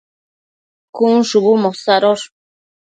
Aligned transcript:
cun 0.95 1.15
shubu 1.29 1.53
mosadosh 1.63 2.25